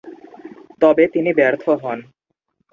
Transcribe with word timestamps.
তবে 0.81 1.03
তিনি 1.13 1.31
ব্যর্থ 1.39 1.63
হন। 1.81 1.99